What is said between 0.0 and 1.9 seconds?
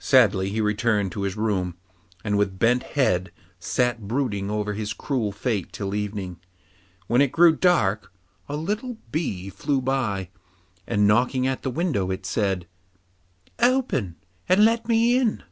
Sadly he returned to his room,